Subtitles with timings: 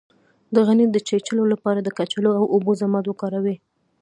[0.53, 3.57] د غڼې د چیچلو لپاره د کچالو او اوبو ضماد وکاروئ